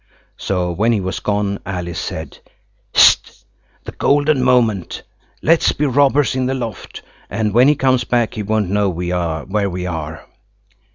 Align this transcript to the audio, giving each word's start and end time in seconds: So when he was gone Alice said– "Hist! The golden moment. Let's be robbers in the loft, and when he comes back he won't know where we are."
So 0.37 0.71
when 0.71 0.93
he 0.93 0.99
was 0.99 1.19
gone 1.19 1.59
Alice 1.63 1.99
said– 1.99 2.39
"Hist! 2.91 3.45
The 3.83 3.91
golden 3.91 4.41
moment. 4.41 5.03
Let's 5.43 5.73
be 5.73 5.85
robbers 5.85 6.33
in 6.35 6.47
the 6.47 6.55
loft, 6.55 7.03
and 7.29 7.53
when 7.53 7.67
he 7.67 7.75
comes 7.75 8.03
back 8.03 8.33
he 8.33 8.41
won't 8.41 8.71
know 8.71 8.89
where 8.89 9.69
we 9.69 9.85
are." 9.85 10.25